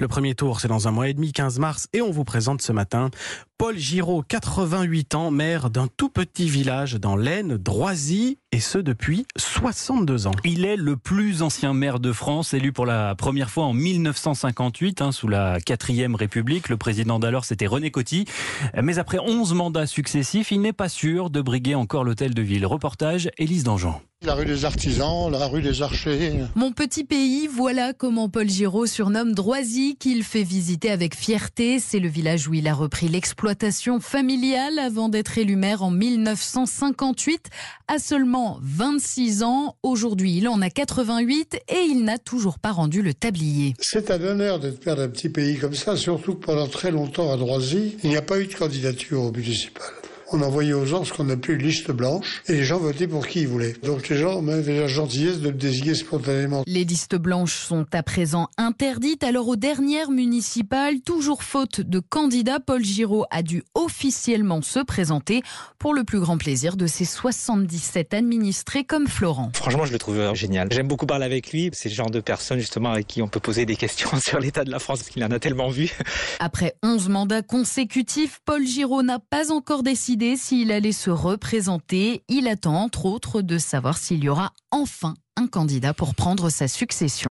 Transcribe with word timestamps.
Le 0.00 0.08
premier 0.08 0.34
tour, 0.34 0.60
c'est 0.60 0.68
dans 0.68 0.88
un 0.88 0.92
mois 0.92 1.08
et 1.08 1.14
demi, 1.14 1.30
15 1.30 1.58
mars, 1.58 1.86
et 1.92 2.00
on 2.00 2.10
vous 2.10 2.24
présente 2.24 2.62
ce 2.62 2.72
matin 2.72 3.10
Paul 3.60 3.76
Giraud, 3.76 4.24
88 4.26 5.14
ans, 5.16 5.30
maire 5.30 5.68
d'un 5.68 5.86
tout 5.86 6.08
petit 6.08 6.48
village 6.48 6.94
dans 6.94 7.14
l'Aisne, 7.14 7.58
Droisy, 7.58 8.38
et 8.52 8.58
ce 8.58 8.78
depuis 8.78 9.26
62 9.36 10.26
ans. 10.26 10.32
Il 10.44 10.64
est 10.64 10.76
le 10.76 10.96
plus 10.96 11.42
ancien 11.42 11.74
maire 11.74 12.00
de 12.00 12.10
France, 12.10 12.54
élu 12.54 12.72
pour 12.72 12.86
la 12.86 13.14
première 13.14 13.50
fois 13.50 13.64
en 13.64 13.74
1958, 13.74 15.02
hein, 15.02 15.12
sous 15.12 15.28
la 15.28 15.60
4 15.60 16.16
République. 16.16 16.70
Le 16.70 16.78
président 16.78 17.18
d'alors, 17.18 17.44
c'était 17.44 17.66
René 17.66 17.90
Coty. 17.90 18.24
Mais 18.82 18.98
après 18.98 19.18
11 19.18 19.52
mandats 19.52 19.86
successifs, 19.86 20.52
il 20.52 20.62
n'est 20.62 20.72
pas 20.72 20.88
sûr 20.88 21.28
de 21.28 21.42
briguer 21.42 21.74
encore 21.74 22.04
l'hôtel 22.04 22.32
de 22.32 22.40
ville. 22.42 22.64
Reportage, 22.64 23.30
Élise 23.36 23.64
Dangean. 23.64 24.00
La 24.22 24.34
rue 24.34 24.44
des 24.44 24.66
Artisans, 24.66 25.30
la 25.30 25.46
rue 25.46 25.62
des 25.62 25.80
Archers. 25.80 26.40
Mon 26.54 26.72
petit 26.72 27.04
pays, 27.04 27.46
voilà 27.46 27.94
comment 27.94 28.28
Paul 28.28 28.50
Giraud 28.50 28.84
surnomme 28.84 29.32
Droisy, 29.32 29.96
qu'il 29.98 30.24
fait 30.24 30.42
visiter 30.42 30.90
avec 30.90 31.14
fierté. 31.14 31.80
C'est 31.80 32.00
le 32.00 32.08
village 32.08 32.46
où 32.46 32.52
il 32.52 32.68
a 32.68 32.74
repris 32.74 33.08
l'exploitation 33.50 33.98
familiale 33.98 34.78
avant 34.78 35.08
d'être 35.08 35.36
élu 35.36 35.56
maire 35.56 35.82
en 35.82 35.90
1958. 35.90 37.48
À 37.88 37.98
seulement 37.98 38.60
26 38.62 39.42
ans, 39.42 39.76
aujourd'hui 39.82 40.36
il 40.36 40.46
en 40.46 40.62
a 40.62 40.70
88 40.70 41.58
et 41.68 41.80
il 41.88 42.04
n'a 42.04 42.18
toujours 42.18 42.60
pas 42.60 42.70
rendu 42.70 43.02
le 43.02 43.12
tablier. 43.12 43.74
C'est 43.80 44.12
un 44.12 44.22
honneur 44.22 44.60
d'être 44.60 44.86
maire 44.86 44.94
d'un 44.94 45.08
petit 45.08 45.30
pays 45.30 45.58
comme 45.58 45.74
ça, 45.74 45.96
surtout 45.96 46.34
que 46.34 46.46
pendant 46.46 46.68
très 46.68 46.92
longtemps 46.92 47.32
à 47.32 47.36
Droisy, 47.36 47.96
il 48.04 48.10
n'y 48.10 48.16
a 48.16 48.22
pas 48.22 48.38
eu 48.38 48.46
de 48.46 48.54
candidature 48.54 49.20
au 49.20 49.32
municipal 49.32 49.99
on 50.32 50.42
envoyait 50.42 50.72
aux 50.72 50.86
gens 50.86 51.04
ce 51.04 51.12
qu'on 51.12 51.28
appelait 51.28 51.54
une 51.54 51.62
liste 51.62 51.90
blanche 51.90 52.42
et 52.46 52.52
les 52.52 52.64
gens 52.64 52.78
votaient 52.78 53.08
pour 53.08 53.26
qui 53.26 53.42
ils 53.42 53.48
voulaient. 53.48 53.74
Donc 53.82 54.08
les 54.08 54.16
gens 54.16 54.46
avaient 54.46 54.80
la 54.80 54.86
gentillesse 54.86 55.40
de 55.40 55.48
le 55.48 55.54
désigner 55.54 55.94
spontanément. 55.94 56.62
Les 56.66 56.84
listes 56.84 57.16
blanches 57.16 57.56
sont 57.56 57.86
à 57.92 58.02
présent 58.02 58.48
interdites. 58.56 59.24
Alors 59.24 59.48
aux 59.48 59.56
dernières 59.56 60.10
municipales, 60.10 61.00
toujours 61.00 61.42
faute 61.42 61.80
de 61.80 61.98
candidats, 61.98 62.60
Paul 62.60 62.84
Giraud 62.84 63.24
a 63.30 63.42
dû 63.42 63.62
officiellement 63.74 64.62
se 64.62 64.80
présenter 64.80 65.42
pour 65.78 65.94
le 65.94 66.04
plus 66.04 66.20
grand 66.20 66.38
plaisir 66.38 66.76
de 66.76 66.86
ses 66.86 67.04
77 67.04 68.14
administrés 68.14 68.84
comme 68.84 69.08
Florent. 69.08 69.50
Franchement, 69.54 69.84
je 69.84 69.92
le 69.92 69.98
trouve 69.98 70.34
génial. 70.34 70.68
J'aime 70.70 70.88
beaucoup 70.88 71.06
parler 71.06 71.24
avec 71.24 71.52
lui. 71.52 71.70
C'est 71.72 71.88
le 71.88 71.94
genre 71.94 72.10
de 72.10 72.20
personne 72.20 72.58
justement 72.58 72.92
avec 72.92 73.06
qui 73.06 73.22
on 73.22 73.28
peut 73.28 73.40
poser 73.40 73.66
des 73.66 73.76
questions 73.76 74.10
sur 74.20 74.38
l'état 74.38 74.64
de 74.64 74.70
la 74.70 74.78
France 74.78 75.00
parce 75.00 75.10
qu'il 75.10 75.24
en 75.24 75.30
a 75.30 75.38
tellement 75.38 75.68
vu. 75.68 75.90
Après 76.38 76.74
11 76.82 77.08
mandats 77.08 77.42
consécutifs, 77.42 78.40
Paul 78.44 78.66
Giraud 78.66 79.02
n'a 79.02 79.18
pas 79.18 79.50
encore 79.52 79.82
s'il 80.20 80.70
allait 80.70 80.92
se 80.92 81.10
représenter. 81.10 82.22
Il 82.28 82.46
attend 82.46 82.74
entre 82.74 83.06
autres 83.06 83.40
de 83.40 83.58
savoir 83.58 83.96
s'il 83.96 84.22
y 84.22 84.28
aura 84.28 84.52
enfin 84.70 85.14
un 85.36 85.46
candidat 85.46 85.94
pour 85.94 86.14
prendre 86.14 86.50
sa 86.50 86.68
succession. 86.68 87.29